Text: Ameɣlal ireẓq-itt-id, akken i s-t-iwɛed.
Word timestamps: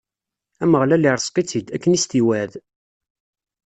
Ameɣlal 0.63 1.03
ireẓq-itt-id, 1.09 1.67
akken 1.75 1.91
i 1.97 1.99
s-t-iwɛed. 2.03 2.53